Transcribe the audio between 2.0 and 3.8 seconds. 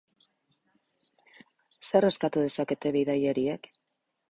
eskatu dezakete bidaiariek?